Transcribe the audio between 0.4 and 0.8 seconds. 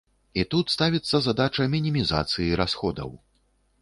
І тут